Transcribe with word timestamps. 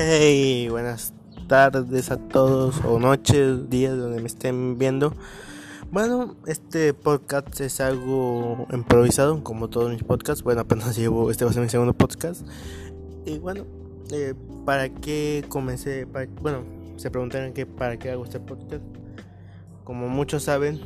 Hey, 0.00 0.68
buenas 0.68 1.12
tardes 1.48 2.12
a 2.12 2.18
todos 2.18 2.84
o 2.84 3.00
noches, 3.00 3.68
días 3.68 3.98
donde 3.98 4.20
me 4.20 4.28
estén 4.28 4.78
viendo. 4.78 5.12
Bueno, 5.90 6.36
este 6.46 6.94
podcast 6.94 7.60
es 7.60 7.80
algo 7.80 8.68
improvisado, 8.72 9.42
como 9.42 9.66
todos 9.66 9.90
mis 9.90 10.04
podcasts. 10.04 10.44
Bueno, 10.44 10.60
apenas 10.60 10.96
llevo, 10.96 11.32
este 11.32 11.44
va 11.44 11.50
a 11.50 11.54
ser 11.54 11.64
mi 11.64 11.68
segundo 11.68 11.94
podcast. 11.94 12.46
Y 13.26 13.40
bueno, 13.40 13.64
eh, 14.12 14.34
¿para 14.64 14.88
qué 14.88 15.44
comencé? 15.48 16.04
bueno, 16.04 16.62
se 16.94 17.10
preguntarán 17.10 17.52
que 17.52 17.66
para 17.66 17.98
qué 17.98 18.12
hago 18.12 18.22
este 18.22 18.38
podcast. 18.38 18.84
Como 19.82 20.06
muchos 20.06 20.44
saben, 20.44 20.78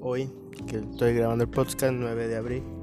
hoy 0.00 0.32
que 0.66 0.78
estoy 0.78 1.14
grabando 1.14 1.44
el 1.44 1.50
podcast 1.50 1.92
9 1.92 2.26
de 2.26 2.36
abril 2.36 2.77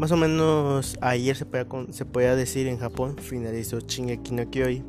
más 0.00 0.12
o 0.12 0.16
menos 0.16 0.96
ayer 1.02 1.36
se 1.36 1.44
podía, 1.44 1.66
se 1.90 2.06
podía 2.06 2.34
decir 2.34 2.66
en 2.68 2.78
Japón 2.78 3.18
finalizó 3.18 3.80
Shingeki 3.80 4.32
no 4.32 4.50
Kyojin. 4.50 4.82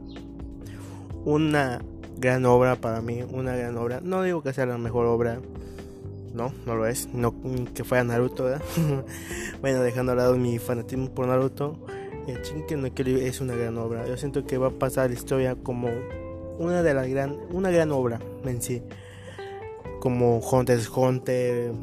Una 1.25 1.81
gran 2.17 2.45
obra 2.45 2.77
para 2.77 3.01
mí, 3.01 3.21
una 3.29 3.53
gran 3.53 3.77
obra. 3.77 3.99
No 4.01 4.23
digo 4.23 4.41
que 4.41 4.53
sea 4.53 4.65
la 4.65 4.77
mejor 4.77 5.07
obra, 5.07 5.41
no, 6.33 6.53
no 6.65 6.75
lo 6.75 6.87
es. 6.87 7.09
No 7.13 7.35
que 7.73 7.83
fuera 7.83 8.05
Naruto, 8.05 8.45
bueno, 9.61 9.81
dejando 9.81 10.13
al 10.13 10.17
lado 10.17 10.37
mi 10.37 10.59
fanatismo 10.59 11.09
por 11.09 11.27
Naruto, 11.27 11.77
Shingeki 12.27 12.75
no 12.75 12.93
Kyojin 12.93 13.17
es 13.17 13.41
una 13.41 13.53
gran 13.53 13.77
obra. 13.79 14.07
Yo 14.07 14.15
siento 14.15 14.47
que 14.47 14.57
va 14.57 14.67
a 14.67 14.71
pasar 14.71 15.09
la 15.09 15.15
historia 15.15 15.55
como 15.55 15.89
una 16.57 16.83
de 16.83 16.93
las 16.93 17.09
gran, 17.09 17.37
una 17.51 17.69
gran 17.69 17.91
obra 17.91 18.21
en 18.45 18.61
sí, 18.61 18.81
como 19.99 20.39
Hunter 20.39 20.77
x 20.77 20.89
Hunter, 20.95 21.73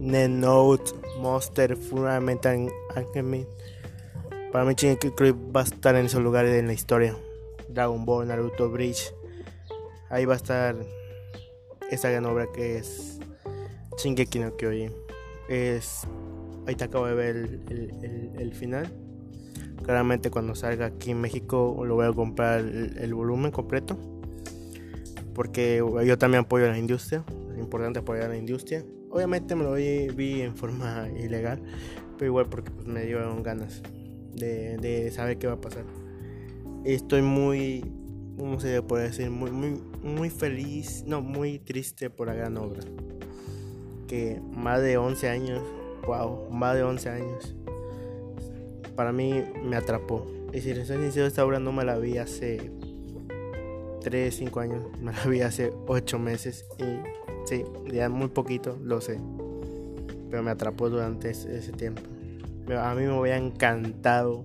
Net 0.00 0.28
Note 0.28 1.03
Monster, 1.24 1.74
Fundamental 1.74 2.70
Alchemy. 2.94 3.46
Para 4.52 4.66
mí 4.66 4.74
Shingeki 4.76 5.08
va 5.56 5.62
a 5.62 5.64
estar 5.64 5.96
en 5.96 6.04
esos 6.04 6.22
lugares 6.22 6.52
en 6.60 6.66
la 6.66 6.74
historia. 6.74 7.16
Dragon 7.66 8.04
Ball, 8.04 8.28
Naruto, 8.28 8.70
Bridge. 8.70 9.14
Ahí 10.10 10.26
va 10.26 10.34
a 10.34 10.36
estar 10.36 10.76
esa 11.90 12.10
gran 12.10 12.26
obra 12.26 12.46
que 12.52 12.76
es 12.76 13.18
Shingeki 13.96 14.38
no 14.38 14.54
Kyojin. 14.54 14.92
Ahí 15.48 16.74
te 16.76 16.84
acabo 16.84 17.06
de 17.06 17.14
ver 17.14 17.36
el, 18.38 18.52
final. 18.54 18.92
Claramente 19.82 20.30
cuando 20.30 20.54
salga 20.54 20.86
aquí 20.86 21.12
en 21.12 21.22
México 21.22 21.84
lo 21.86 21.94
voy 21.94 22.06
a 22.06 22.12
comprar 22.12 22.60
el, 22.60 23.14
volumen 23.14 23.50
completo. 23.50 23.96
Porque 25.34 25.82
yo 26.04 26.18
también 26.18 26.44
apoyo 26.44 26.66
a 26.66 26.68
la 26.68 26.78
industria. 26.78 27.24
Importante 27.58 28.00
apoyar 28.00 28.26
a 28.26 28.28
la 28.28 28.36
industria. 28.36 28.84
Obviamente 29.10 29.54
me 29.54 29.64
lo 29.64 29.74
vi, 29.74 30.40
en 30.42 30.56
forma 30.56 31.08
ilegal, 31.18 31.62
pero 32.18 32.26
igual 32.26 32.46
porque 32.48 32.70
pues, 32.70 32.86
me 32.86 33.04
dieron 33.04 33.42
ganas 33.42 33.82
de, 34.34 35.10
saber 35.12 35.38
qué 35.38 35.46
va 35.46 35.54
a 35.54 35.60
pasar. 35.60 35.84
Estoy 36.84 37.22
muy, 37.22 37.84
¿cómo 38.36 38.60
se 38.60 38.82
puede 38.82 39.04
decir? 39.04 39.30
Muy, 39.30 39.50
muy, 39.50 39.80
muy 40.02 40.30
feliz, 40.30 41.04
no, 41.06 41.20
muy 41.22 41.58
triste 41.58 42.10
por 42.10 42.26
la 42.26 42.34
gran 42.34 42.56
obra. 42.56 42.82
Que 44.08 44.40
más 44.52 44.82
de 44.82 44.96
11 44.98 45.28
años, 45.28 45.62
wow, 46.06 46.50
más 46.50 46.74
de 46.74 46.82
11 46.82 47.08
años, 47.08 47.54
para 48.96 49.12
mí 49.12 49.44
me 49.62 49.76
atrapó. 49.76 50.26
Y 50.52 50.60
si 50.60 50.74
les 50.74 50.88
soy 50.88 50.98
sincero, 50.98 51.26
esta 51.26 51.44
obra 51.44 51.58
no 51.58 51.72
me 51.72 51.84
la 51.84 51.98
vi 51.98 52.18
hace 52.18 52.70
3, 54.02 54.34
5 54.34 54.60
años, 54.60 54.84
me 55.00 55.12
la 55.12 55.24
vi 55.26 55.40
hace 55.40 55.72
8 55.86 56.18
meses 56.18 56.66
y 56.78 57.23
Sí, 57.44 57.64
ya 57.92 58.08
muy 58.08 58.28
poquito, 58.28 58.78
lo 58.82 59.00
sé. 59.00 59.20
Pero 60.30 60.42
me 60.42 60.50
atrapó 60.50 60.88
durante 60.88 61.30
ese, 61.30 61.72
tiempo. 61.72 62.02
a 62.76 62.94
mí 62.94 63.02
me 63.02 63.18
hubiera 63.18 63.38
encantado 63.38 64.44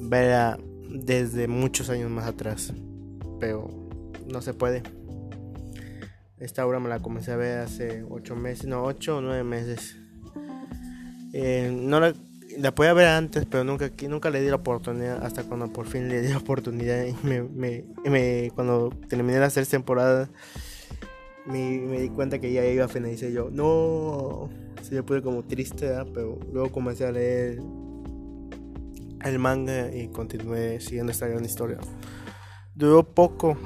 verla 0.00 0.58
desde 0.88 1.48
muchos 1.48 1.90
años 1.90 2.10
más 2.10 2.26
atrás. 2.26 2.72
Pero 3.40 3.68
no 4.30 4.42
se 4.42 4.54
puede. 4.54 4.82
Esta 6.38 6.66
obra 6.66 6.80
me 6.80 6.88
la 6.88 7.00
comencé 7.00 7.32
a 7.32 7.36
ver 7.36 7.60
hace 7.60 8.04
8 8.08 8.36
meses, 8.36 8.66
no, 8.66 8.82
8 8.84 9.18
o 9.18 9.20
9 9.20 9.44
meses. 9.44 9.96
Eh, 11.32 11.72
no 11.72 12.00
la, 12.00 12.14
podía 12.74 12.92
ver 12.92 13.06
antes, 13.06 13.46
pero 13.46 13.64
nunca, 13.64 13.90
nunca 14.08 14.28
le 14.28 14.40
di 14.40 14.48
la 14.48 14.56
oportunidad. 14.56 15.24
Hasta 15.24 15.44
cuando 15.44 15.72
por 15.72 15.86
fin 15.86 16.08
le 16.08 16.20
di 16.20 16.28
la 16.28 16.38
oportunidad. 16.38 17.06
Y 17.06 17.14
me, 17.26 17.42
me, 18.04 18.50
cuando 18.54 18.90
terminé 19.08 19.38
las 19.38 19.54
tres 19.54 19.68
temporadas 19.68 20.28
me, 21.46 21.78
me, 21.80 22.00
di 22.00 22.08
cuenta 22.08 22.38
que 22.38 22.52
ya 22.52 22.64
iba 22.66 22.84
a 22.84 22.88
finalizar 22.88 23.30
yo, 23.30 23.50
no, 23.50 24.48
se 24.82 24.94
me 24.94 25.02
puse 25.02 25.22
como 25.22 25.42
triste, 25.44 25.90
pero 26.14 26.38
luego 26.52 26.70
comencé 26.70 27.06
a 27.06 27.12
leer 27.12 27.60
el 29.24 29.38
manga 29.38 29.94
y 29.94 30.08
continué 30.08 30.80
siguiendo 30.80 31.12
esta 31.12 31.26
gran 31.28 31.44
historia. 31.44 31.78
Duró 32.74 33.04
poco, 33.04 33.56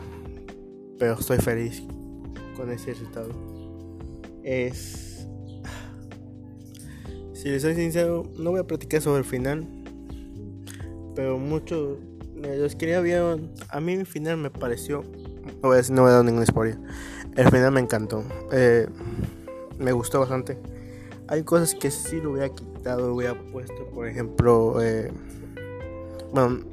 pero 0.98 1.14
estoy 1.14 1.38
feliz 1.38 1.82
con 2.56 2.70
ese 2.70 2.92
resultado. 2.92 3.30
Es... 4.42 5.26
Si 7.34 7.48
les 7.50 7.62
soy 7.62 7.74
sincero, 7.74 8.24
no 8.38 8.50
voy 8.50 8.60
a 8.60 8.66
platicar 8.66 9.00
sobre 9.00 9.20
el 9.20 9.24
final, 9.24 9.66
pero 11.14 11.38
mucho... 11.38 11.98
Los 12.34 12.76
quería 12.76 13.00
ver, 13.00 13.40
a 13.68 13.80
mí 13.80 13.92
el 13.92 14.06
final 14.06 14.36
me 14.38 14.50
pareció... 14.50 15.04
No 15.62 15.68
voy 15.68 15.78
a 15.78 15.92
no 15.92 16.02
voy 16.02 16.10
a 16.10 16.14
dar 16.14 16.24
ninguna 16.24 16.46
spoiler 16.46 16.78
el 17.36 17.50
final 17.50 17.70
me 17.72 17.80
encantó. 17.80 18.24
Eh, 18.50 18.88
me 19.78 19.92
gustó 19.92 20.20
bastante. 20.20 20.58
Hay 21.28 21.42
cosas 21.42 21.74
que 21.74 21.90
sí 21.90 22.20
lo 22.20 22.32
hubiera 22.32 22.48
quitado, 22.48 23.08
lo 23.08 23.14
hubiera 23.14 23.34
puesto, 23.52 23.86
por 23.94 24.06
ejemplo, 24.06 24.80
eh, 24.80 25.12
bueno, 26.32 26.64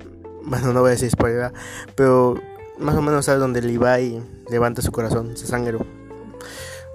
bueno, 0.44 0.74
no 0.74 0.82
voy 0.82 0.90
a 0.90 0.92
decir 0.92 1.10
spoiler, 1.10 1.52
pero 1.96 2.36
más 2.78 2.96
o 2.96 3.02
menos 3.02 3.26
sabes 3.26 3.42
donde 3.42 3.62
Levi 3.62 4.22
levanta 4.50 4.82
su 4.82 4.92
corazón, 4.92 5.36
se 5.36 5.48
sangre. 5.48 5.80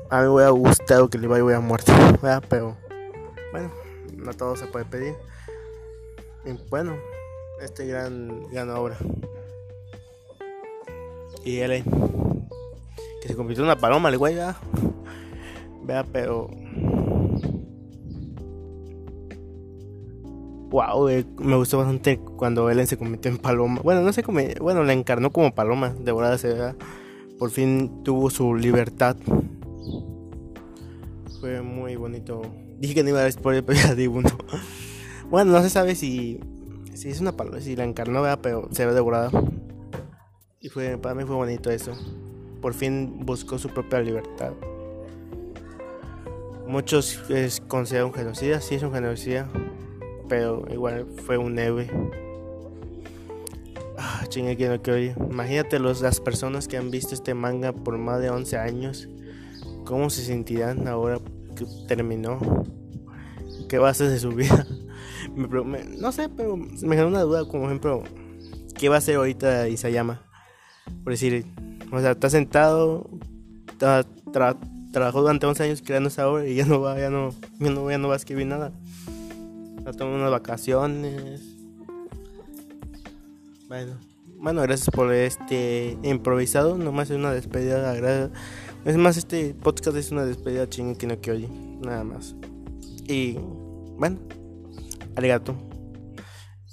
A 0.08 0.20
mí 0.20 0.22
me 0.22 0.28
hubiera 0.28 0.50
gustado 0.50 1.10
que 1.10 1.18
Levi 1.18 1.40
hubiera 1.40 1.60
muerto, 1.60 1.92
¿verdad? 2.22 2.42
pero 2.48 2.76
bueno, 3.50 3.72
no 4.16 4.32
todo 4.34 4.54
se 4.56 4.66
puede 4.66 4.84
pedir. 4.84 5.14
Y 6.44 6.52
bueno, 6.70 6.96
este 7.60 7.86
gran, 7.86 8.48
gran 8.50 8.70
obra. 8.70 8.96
Y 11.44 11.58
él 11.58 11.84
se 13.26 13.36
convirtió 13.36 13.62
en 13.62 13.70
una 13.70 13.78
paloma 13.78 14.08
el 14.08 14.18
güey. 14.18 14.36
Vea, 15.84 16.04
pero. 16.12 16.50
Wow, 20.70 21.08
me 21.38 21.56
gustó 21.56 21.78
bastante 21.78 22.18
cuando 22.18 22.70
Ellen 22.70 22.86
se 22.86 22.98
convirtió 22.98 23.30
en 23.30 23.38
paloma. 23.38 23.80
Bueno, 23.82 24.02
no 24.02 24.12
sé 24.12 24.22
cómo. 24.22 24.40
Bueno, 24.60 24.84
la 24.84 24.92
encarnó 24.92 25.30
como 25.30 25.54
paloma, 25.54 25.94
de 25.98 26.12
verdad 26.12 26.36
se 26.36 26.52
vea. 26.52 26.76
Por 27.38 27.50
fin 27.50 28.02
tuvo 28.02 28.28
su 28.28 28.54
libertad. 28.54 29.16
Fue 31.40 31.62
muy 31.62 31.96
bonito. 31.96 32.42
Dije 32.78 32.94
que 32.94 33.02
no 33.02 33.10
iba 33.10 33.20
a 33.20 33.22
dar 33.22 33.32
spoiler, 33.32 33.64
pero 33.64 33.78
ya 33.82 33.94
di 33.94 34.06
uno. 34.06 34.30
Bueno, 35.30 35.52
no 35.52 35.62
se 35.62 35.70
sabe 35.70 35.94
si. 35.94 36.40
Si 36.94 37.10
es 37.10 37.20
una 37.20 37.32
paloma, 37.32 37.60
si 37.60 37.76
la 37.76 37.84
encarnó, 37.84 38.22
¿verdad? 38.22 38.40
pero 38.42 38.68
se 38.72 38.84
ve 38.84 38.92
devorada. 38.92 39.30
Y 40.60 40.68
fue, 40.68 40.98
para 40.98 41.14
mí 41.14 41.24
fue 41.24 41.36
bonito 41.36 41.70
eso 41.70 41.92
por 42.60 42.74
fin 42.74 43.24
buscó 43.24 43.58
su 43.58 43.68
propia 43.68 44.00
libertad. 44.00 44.52
Muchos 46.66 47.22
es 47.30 47.62
consideran 47.66 48.08
un 48.08 48.14
genocida, 48.14 48.60
sí 48.60 48.74
es 48.74 48.82
un 48.82 48.92
genocida, 48.92 49.48
pero 50.28 50.64
igual 50.70 51.06
fue 51.24 51.38
un 51.38 51.58
héroe. 51.58 51.88
Ah, 53.96 54.24
chingue 54.28 54.56
que 54.56 54.68
no 54.68 54.80
quiero 54.80 55.26
Imagínate 55.30 55.78
los, 55.78 56.02
las 56.02 56.20
personas 56.20 56.68
que 56.68 56.76
han 56.76 56.90
visto 56.90 57.14
este 57.14 57.34
manga 57.34 57.72
por 57.72 57.96
más 57.96 58.20
de 58.20 58.30
11 58.30 58.56
años. 58.58 59.08
¿Cómo 59.84 60.10
se 60.10 60.22
sentirán 60.22 60.86
ahora 60.86 61.18
que 61.56 61.64
terminó? 61.88 62.38
¿Qué 63.68 63.78
va 63.78 63.88
a 63.88 63.90
hacer 63.90 64.10
de 64.10 64.18
su 64.18 64.32
vida? 64.32 64.66
no 65.36 66.12
sé, 66.12 66.28
pero 66.28 66.56
me 66.56 66.68
genera 66.76 67.06
una 67.06 67.22
duda, 67.22 67.48
como 67.48 67.64
ejemplo, 67.64 68.04
¿qué 68.74 68.88
va 68.88 68.96
a 68.96 68.98
hacer 68.98 69.16
ahorita 69.16 69.68
Isayama? 69.68 70.27
Por 71.04 71.12
decir, 71.12 71.46
o 71.90 72.00
sea, 72.00 72.12
está 72.12 72.30
sentado, 72.30 73.08
trabajó 74.92 75.20
durante 75.20 75.46
11 75.46 75.62
años 75.62 75.82
creando 75.84 76.08
esa 76.08 76.28
obra 76.28 76.46
y 76.46 76.54
ya 76.54 76.66
no 76.66 76.80
va, 76.80 76.98
ya 76.98 77.10
no, 77.10 77.30
ya 77.58 77.70
no, 77.70 77.90
ya 77.90 77.98
no 77.98 78.08
va 78.08 78.14
a 78.14 78.16
escribir 78.16 78.46
nada. 78.46 78.72
Está 79.78 79.92
tomando 79.92 80.18
unas 80.18 80.30
vacaciones. 80.30 81.42
Bueno, 83.68 83.94
bueno, 84.40 84.62
gracias 84.62 84.90
por 84.90 85.12
este 85.12 85.98
improvisado. 86.02 86.78
Nomás 86.78 87.10
es 87.10 87.16
una 87.16 87.32
despedida. 87.32 88.30
Es 88.84 88.96
más, 88.96 89.16
este 89.16 89.54
podcast 89.54 89.96
es 89.96 90.12
una 90.12 90.24
despedida 90.24 90.68
chingue 90.68 90.96
que 90.96 91.06
no 91.06 91.20
que 91.20 91.30
oye. 91.32 91.48
Nada 91.80 92.04
más. 92.04 92.34
Y 93.06 93.38
bueno, 93.96 94.18
arigato. 95.16 95.67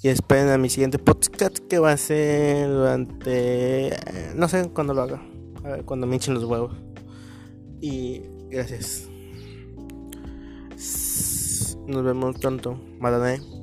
Esperen 0.08 0.48
a 0.48 0.58
mi 0.58 0.68
siguiente 0.68 0.98
podcast 0.98 1.58
que 1.58 1.78
va 1.78 1.92
a 1.92 1.96
ser 1.96 2.68
durante... 2.68 3.88
Eh, 3.88 4.32
no 4.34 4.48
sé 4.48 4.70
cuándo 4.70 4.94
lo 4.94 5.02
haga. 5.02 5.22
A 5.64 5.68
ver, 5.68 5.84
cuando 5.84 6.06
me 6.06 6.14
hinchen 6.14 6.34
los 6.34 6.44
huevos. 6.44 6.76
Y 7.80 8.22
gracias. 8.48 9.08
Nos 11.86 12.04
vemos 12.04 12.38
pronto. 12.38 12.80
Madane. 13.00 13.55